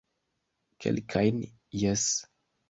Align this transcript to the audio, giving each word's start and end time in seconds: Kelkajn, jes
Kelkajn, 0.81 1.37
jes 1.83 2.07